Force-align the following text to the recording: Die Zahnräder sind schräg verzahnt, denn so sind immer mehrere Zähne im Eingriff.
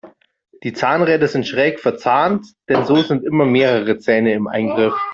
Die 0.63 0.73
Zahnräder 0.73 1.27
sind 1.27 1.45
schräg 1.45 1.79
verzahnt, 1.79 2.55
denn 2.67 2.85
so 2.85 3.03
sind 3.03 3.23
immer 3.23 3.45
mehrere 3.45 3.99
Zähne 3.99 4.33
im 4.33 4.47
Eingriff. 4.47 4.95